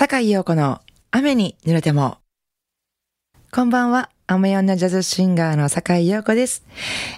[0.00, 0.80] 坂井陽子の
[1.10, 2.16] 雨に濡れても。
[3.52, 4.08] こんばんは。
[4.26, 6.64] 雨女ジャズシンガーの坂井陽子です、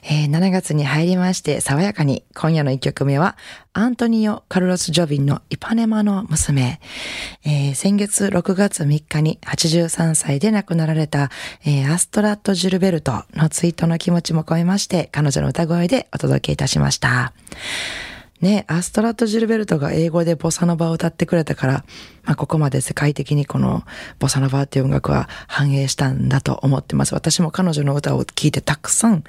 [0.03, 3.37] えー、7月に入りまして爽やかに今夜の1曲目は
[3.73, 6.81] アントニオ・カルロス・ジョビンのイパネマの娘、
[7.45, 11.31] えー、先月6月3日に83歳で亡くなられた、
[11.65, 17.33] えー、アストラット・ジュルベルトのツイートの気持ちも込めまして彼女の歌声でお届けいたしました。
[18.43, 21.73] ね、アストラット・ジルベルトが英語でボサノバを歌ってくれたから、
[22.25, 23.85] まあ、ここまで世界的にこの
[24.19, 27.15] ボサノバっていう音楽は反映したんだと思ってます。
[27.15, 29.25] 私も彼女の歌を聴いてたくさん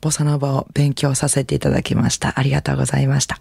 [0.00, 2.38] ボサノバを勉強させていただきました。
[2.38, 3.38] ありがとうございました。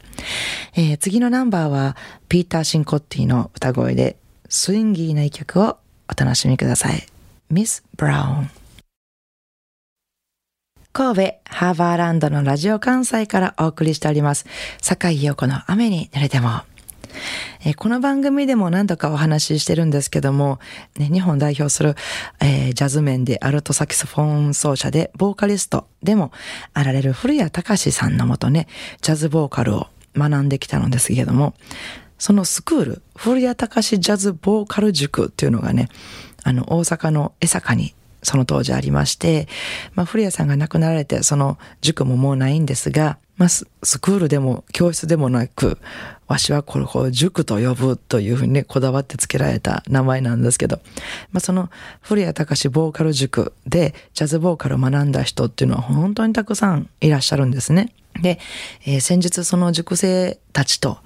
[0.76, 1.98] えー、次のナンバーは、
[2.30, 4.16] ピーター・シンコッティの歌声で、
[4.48, 7.03] スインギーな一曲をお楽しみください。
[7.50, 8.61] ミス・ブラウン。
[10.94, 14.45] 神戸ハーバーランドのラジオ関西からお送りしております。
[14.81, 16.64] 坂井陽子の雨に濡れても。
[17.64, 20.59] えこの番組でも何度かお話ししてるんですけども、
[20.98, 21.95] ね、日本代表する、
[22.41, 26.34] えー、ジャズ面でアルトサキソフォン奏者でボーカリストでも
[26.73, 28.67] あられる古谷隆さんのもとね、
[29.02, 31.53] ジャズボーカルを学んできたのですけども、
[32.17, 35.88] そのスクール、古谷隆ジャズボーカル塾っていうのがね、
[36.44, 39.47] あの、大阪の江坂にその当時ありまして、
[39.95, 43.66] まあ、古谷さんが亡くなられて、その塾ももうないんですが、まあ、ス
[44.00, 45.80] クールでも教室でもなく、
[46.28, 50.80] わしはこれを塾と呼ぶというふうにね、こだわって付けられた名前なんですけど、
[51.31, 51.69] まあ、その
[52.02, 57.94] 古谷隆ボーカル塾でジャズボーカルを学んだ人っていうのは本当にたくさんいらっしゃるんですね。
[58.22, 58.39] で、
[58.85, 61.00] えー、先日その塾生たちと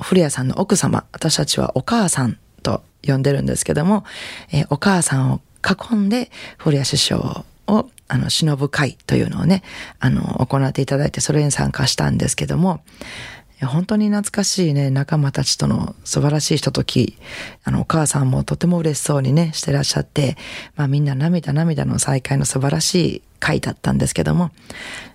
[0.00, 4.04] 古谷さんの奥様、私たちはお母さんと呼んでるんですけども、
[4.50, 9.62] えー、お母さんを囲んで、古谷師匠を、あの、忍ぶ会というのをね、
[9.98, 12.82] あの、行っていただいて、それに参加したんですけども、
[13.62, 17.16] 本当に懐かしいね、仲間たちとの素晴らしいひととき、
[17.62, 20.36] あの、お母さんもとても嬉しそうにね、してらっしゃって、
[20.76, 24.50] まあみんな涙涙の再会の素晴らしい会だったんですけども、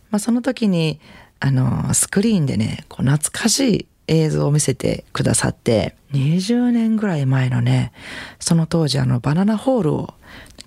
[0.10, 1.00] まあその時に、
[1.40, 7.92] あの、スクリーンでね、こう懐かしい映像を見せてくださって、20年ぐらい前のね、
[8.40, 10.14] その当時あのバナナホールを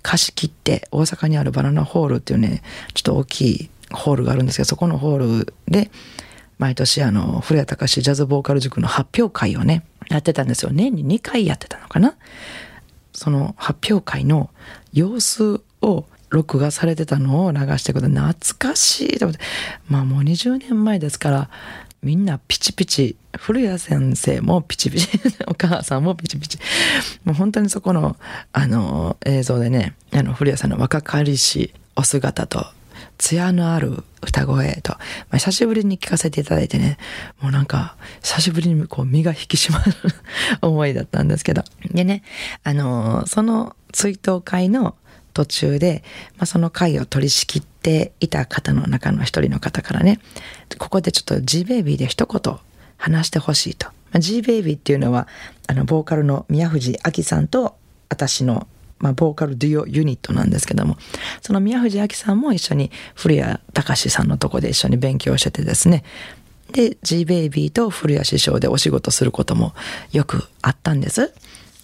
[0.03, 2.61] 貸し切って大阪にあるバナナホールっていうね
[2.93, 5.89] ちょっと大きいホールがあるんですけどそこのホールで
[6.59, 10.71] 毎年あの古谷隆ジャズボーカル塾の発表会をねやってたんですよ。
[10.71, 12.15] 年に2回やってたのかな。
[13.13, 14.49] その発表会の
[14.91, 19.43] 様子を録画されてたのを流してくれて懐かしいと思って。
[19.87, 21.49] まあもう20年前ですから
[22.03, 25.07] みんなピチピチ、古谷先生もピチピチ、
[25.47, 26.59] お母さんもピチピチ。
[27.23, 28.17] もう本当にそこの、
[28.51, 32.67] あの、映像でね、あの、古谷さんの若かりしお姿と、
[33.17, 34.99] 艶のある歌声と、ま
[35.31, 36.97] あ、久しぶりに聞かせていただいてね、
[37.39, 39.93] もうなんか、久しぶりにこう身が引き締まる
[40.61, 41.63] 思いだったんですけど。
[41.91, 42.23] でね、
[42.63, 44.95] あの、その追悼会の
[45.33, 46.03] 途中で、
[46.37, 50.19] まあ、その会を取り仕切っていた方の中の一人の方からね、
[50.77, 52.57] ここでちょっと G ベイビーで一言
[52.97, 53.87] 話してほしいと。
[53.87, 55.27] まあ、G ベイビーっていうのは、
[55.67, 57.75] あの、ボーカルの宮藤明さんと
[58.09, 58.67] 私の
[58.99, 60.95] まあ、ボーカルデュオユニットなんですけども、
[61.41, 66.05] その宮藤明さんも一緒に古谷隆さんのとこで一緒に勉強しててですね、
[66.71, 69.73] で、G ベイビーと古谷師匠でお仕事することも
[70.13, 71.33] よくあったんです。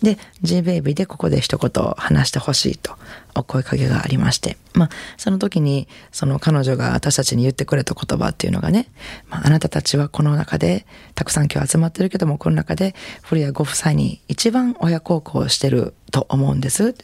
[0.02, 2.96] で、J ベイビーでここで一言話してほしいと
[3.36, 8.88] お声かけがありまして、まあ、その時に、その彼女が私たちに言ってくれた言葉っていうのがね、
[9.30, 16.96] まあ、あなたたちはこの中で、たくさん今日集まってるけども、この中で、古谷ご夫妻に一番親孝行してると思うんです。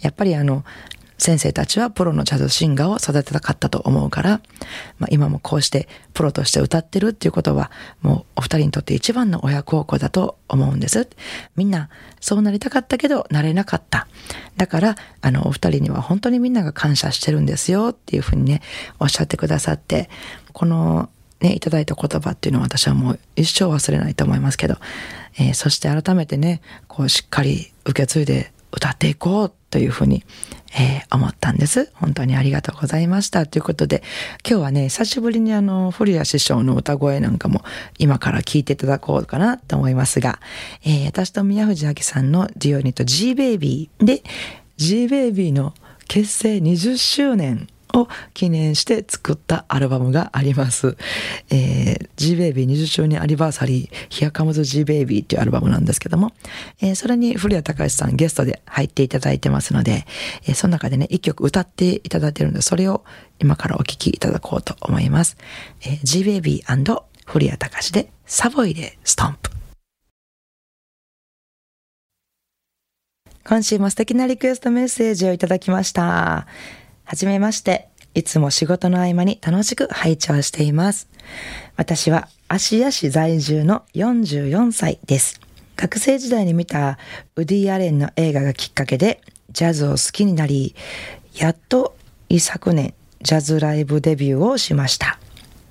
[0.00, 0.64] やっぱりあの、
[1.24, 4.42] 先生たちはプロのジャズシンガーを育てたかったと思うから、
[4.98, 7.70] まあ、今もこうしてプロとして歌ってるっていうことは、
[8.02, 11.08] もうお二人にとって一番の親孝行だと思うんです。
[11.56, 11.88] みんな
[12.20, 14.06] そうなりたかったけどなれなかった。
[14.58, 18.60] だから、あの、お二人には本当にみんなが感謝してるんですよっていうふうにね、
[19.00, 20.10] おっしゃってくださって、
[20.52, 21.08] この
[21.40, 24.76] ね、いただいた言葉っていうのは私はもう一生忘れないと思いますけど、
[25.38, 30.24] えー、そして改めてね、こうしっかり受け継いで歌っていこうというふうに、
[30.76, 31.90] えー、思ったんです。
[31.94, 33.46] 本当にありがとうございました。
[33.46, 34.02] ということで、
[34.48, 37.62] 今日はね、久しぶりにあの、古谷師匠の歌声なんかも
[37.98, 40.40] 今から聞いていただこうかなと思いますが、
[40.84, 44.22] えー、私と宮藤明さんのディオニット G ベイビーで、
[44.76, 45.74] G ベイビーの
[46.08, 50.96] 結成20周年を記念して作ったアルバムがあります。
[51.50, 56.32] えー、G-Baby20 周年アニバーサリー Here Comes G-Baby っていうアルバムなんですけども、
[56.80, 60.06] えー、それに古谷隆さんゲストで入っていただいてますので、
[60.46, 63.04] えー、その中でね、一曲歌っていただいてるので、それを
[63.38, 65.36] 今からお聴きいただこうと思います。
[65.82, 66.64] えー、G-Baby&
[67.26, 69.50] 古谷隆でサボイでストンプ。
[73.46, 76.46] 今週も素敵なリクエストメッセージをいただきました。
[77.04, 77.88] はじめまして。
[78.14, 81.08] いつも仕事の合間に楽しく拝聴しています。
[81.76, 85.40] 私は芦屋市在住の44歳です。
[85.74, 86.98] 学生時代に見た
[87.34, 89.20] ウディ・アレンの映画がきっかけで
[89.50, 90.76] ジャズを好きになり、
[91.34, 91.96] やっと
[92.28, 95.18] 一昨年ジャズライブデビューをしました。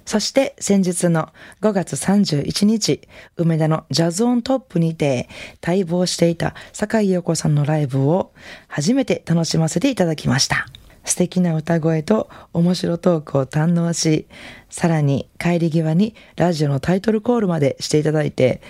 [0.05, 1.29] そして先日の
[1.61, 2.99] 5月31日、
[3.37, 5.29] 梅田のジャズオントップにて
[5.65, 8.33] 待望していた坂井陽子さんのライブを
[8.67, 10.67] 初めて楽しませていただきました。
[11.05, 14.27] 素敵な歌声と面白トークを堪能し、
[14.69, 18.61] さらに帰り際にラジオのタイトルコールまでしていただいて、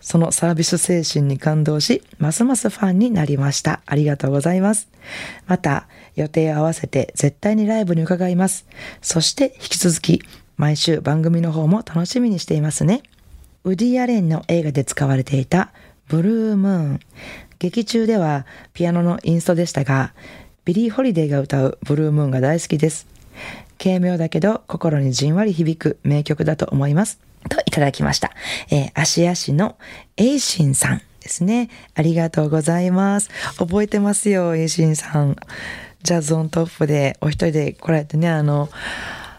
[0.00, 3.80] そのサービス精神に感動し、ますますファンになりました。
[3.86, 4.88] ありがとうございます。
[5.46, 5.86] また、
[6.16, 8.66] 予定を合わせて絶対にライブに伺います。
[9.00, 10.22] そして引き続き、
[10.56, 13.02] 毎週番組の方も楽しみにしていますね。
[13.64, 15.72] ウディ・アレンの映画で使われていた
[16.08, 17.00] ブルームーン。
[17.60, 18.44] 劇中では
[18.74, 20.14] ピアノのインストでしたが、
[20.64, 23.08] ビリー・ホリデーが歌うブルームーンが大好きです。
[23.82, 27.18] 軽妙だけど心にじんわり響く名曲だと思います。
[27.48, 28.30] といただきました。
[28.70, 29.76] えー、芦屋市の
[30.16, 31.68] エイシンさんですね。
[31.96, 33.28] ありがとうございます。
[33.58, 35.36] 覚えてますよ、エイシンさん。
[36.04, 38.68] ジャズオントップでお一人で来られてね、あの、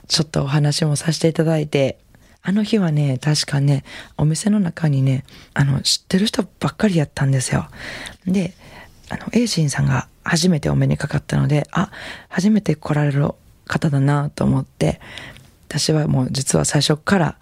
[0.10, 2.00] ちょっとお話もさせていただいて、
[2.42, 3.86] あの日はね、確かね、
[4.18, 5.24] お店の中にね、
[5.54, 7.70] あの、知ってる人ばっかりやったんですよ。
[8.28, 8.54] で、
[9.08, 11.92] あの、エイシンさんが初めてお目にかかったので、あ、
[12.30, 13.32] 初めて来られる
[13.66, 15.00] 方だなと思って、
[15.68, 17.36] 私はもう実は最初から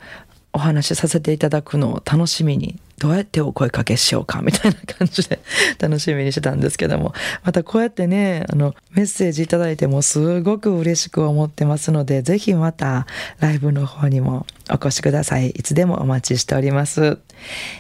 [0.54, 5.40] お話しさせていただくのを楽しみにどうやってお声かけしようかみたいな感じで
[5.80, 7.16] 楽しみにしてたんですけども。
[7.44, 13.08] またこうやってねあのメッセージいただいてもすごく嬉しく思ってますのでぜひまた
[13.40, 15.50] ライブの方にもお越しください。
[15.50, 17.18] いつでもお待ちしております。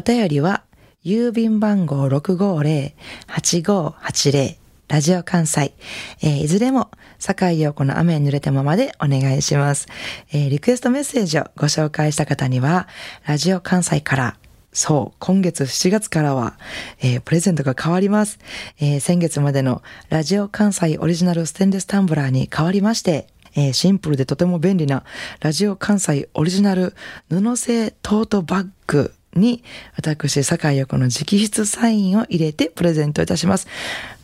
[0.00, 0.64] 便りは
[1.04, 5.74] 郵便番号650-8580ラジオ関西、
[6.22, 9.88] えー、いずれも、坂井陽子の雨に濡れたままでお願いします、
[10.32, 12.86] えー、リクエストメッセージをご紹介した方には、
[13.26, 14.36] ラジオ関西から、
[14.72, 16.58] そう、今月7月からは、
[17.00, 18.38] えー、プレゼントが変わります、
[18.78, 25.02] えー、先月までのラジオ関西オリジナルステンレスタンブラーに変わりまして、えー、シンプルでとても便利な
[25.40, 26.94] ラジオ関西オリジナル
[27.28, 29.62] 布製トートバッグに
[29.96, 33.66] 私、坂井横の直筆サインを入れてプレゼントいたします。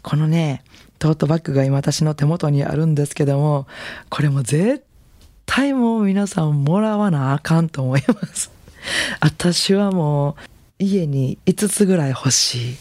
[0.03, 0.63] このね、
[0.99, 3.67] トートバッグが今私の手元にあるんですけども、
[4.09, 4.85] これも絶
[5.47, 8.51] 対もう皆さんもらわなあかんと思います。
[9.21, 10.43] 私はもう
[10.79, 12.77] 家に5つぐらい欲しい。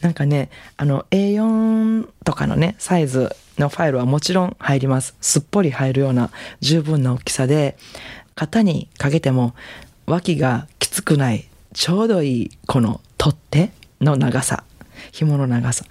[0.00, 5.14] なんかね、あの A4 とかのね、サイズのファイルはもちろん入ります。
[5.20, 6.30] すっぽり入るような
[6.60, 7.76] 十分な大きさで、
[8.36, 9.54] 型にかけても
[10.06, 14.64] 脇がきつくない、ちょうどいいこの取っ手の長さ
[15.12, 15.84] 紐の長さ、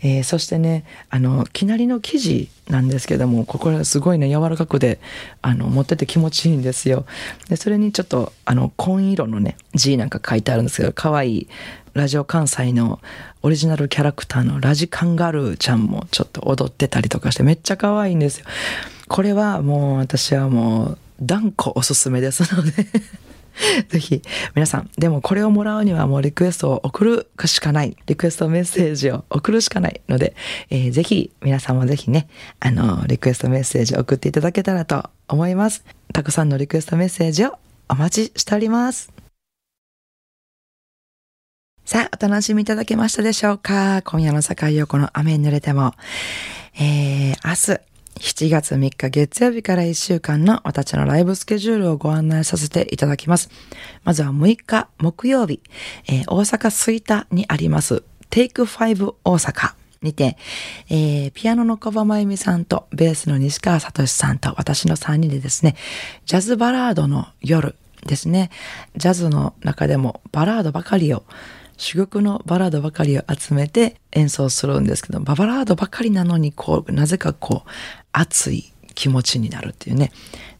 [0.00, 5.00] えー、そしてねあのきなりの生地なんですけどもここらすごいね柔らかくで
[5.42, 7.04] あの持ってて気持ちいいんですよ。
[7.48, 11.48] でそれにちょっとあの紺色のね字なんか書いてあるんですけど可愛い
[11.92, 13.00] ラジオ関西の
[13.42, 18.46] オリジナルキャラクターのラジカンガルーちゃんもちょっと踊ってたりとかしてめっちゃ可愛いんですよ。
[19.08, 22.72] これはもう私はもう断固おすすめですので。
[23.88, 24.22] ぜひ、
[24.54, 27.96] 皆さん、でもこれをもらうにはもうリクエストを送るしかない。
[28.06, 30.34] リクエストメッセージを送るしかないので、
[30.70, 32.28] えー、ぜひ、皆さんもぜひね、
[32.60, 35.84] あの、リクエストメッセージを送っていただけたらと思います。
[36.12, 37.58] たくさんのリクエストメッセージを
[37.88, 39.12] お待ちしております。
[41.84, 44.02] さあ、お楽しみいただけましたでしょうか？
[44.02, 45.94] 今夜の境横の雨に濡れても、
[46.80, 47.80] えー、明日、
[48.20, 53.50] 7月3日月曜日から1週間の私のライブスケジュールをご案内させていただきます。
[54.04, 55.60] まずは6日木曜日、
[56.06, 60.36] えー、大阪吹田にあります、テイク5大阪にて、
[60.88, 65.74] えー、ピアノの小場真由美さんとベースの西川聡さんと私の3人でですね、
[66.26, 67.74] ジャズバラードの夜
[68.06, 68.50] ですね、
[68.96, 71.24] ジャズの中でもバラードばかりを
[71.76, 77.70] 珠玉のバラードばかりを集めて演奏するんですけど、バラードばかりなのに、こう、なぜかこう、
[78.12, 80.12] 熱い気持ちになるっていうね。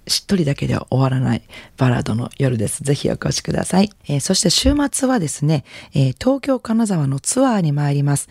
[0.07, 1.43] しっとりだけでは終わらない
[1.77, 2.83] バラードの夜です。
[2.83, 3.91] ぜひお越しください。
[4.07, 8.29] えー、そして週末はですね、えー、東京金沢のツアーに参ります。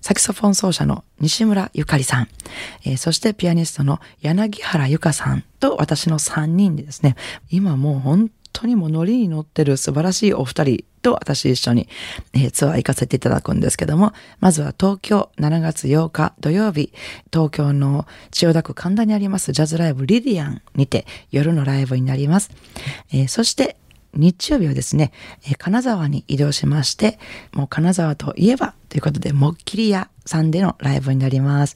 [0.00, 2.28] サキソフォン奏者の西村ゆかりさん、
[2.84, 7.16] えー、そしてピアニストの柳原ゆかさんと私の3人でですね、
[7.50, 11.88] 今もう本当にもノリに乗ってる素晴らしいお二人と私一緒に、
[12.32, 16.92] えー、ツアー行かせていただくんですけども、まずは東京7月8日土曜日、
[17.32, 22.50] 東京の千代田区神田にありますジャズライブリディアンにて夜のライブになります。
[23.12, 23.76] えー、そして
[24.14, 25.12] 日曜日はですね、
[25.46, 27.18] えー、金沢に移動しまして、
[27.52, 31.74] もう金沢といえばということで、もっきり屋さんでのライブになります。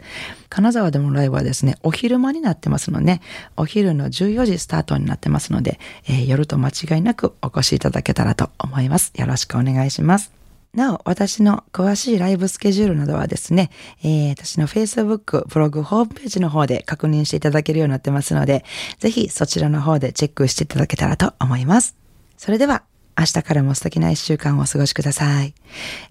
[0.48, 3.20] 金沢でのライブはですね、お昼間になってますので、
[3.56, 9.12] お昼の14時スタートになってますので、えー、夜と間違いなくお越しいただけたらと思います。
[9.16, 10.30] よろしくお願いします。
[10.72, 13.70] なお、私の詳しいライブスケジュールなどはですね、
[14.04, 18.64] えー、私の Facebook、ブログ、ホームページの方で確認していただけるようになってますので、
[19.00, 21.96] ぜひそちらの方でチェックしていただけたらと思います。
[22.36, 22.84] それでは、
[23.18, 25.54] 明日からも素敵な一週間をお過ごしください。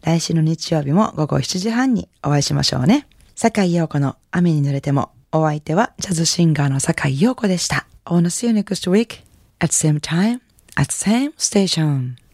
[0.03, 3.07] 来週の日曜日も午後7時半にお会いしましょうね。
[3.35, 7.87] 坂井陽子の雨に濡れても、お相手はジャズシンガーの坂井陽子でした。
[8.03, 9.23] I wanna see you next week
[9.59, 10.41] at same time
[10.75, 12.26] at same station.